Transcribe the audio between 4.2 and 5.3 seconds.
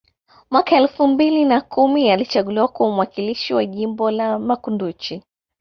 Makunduchi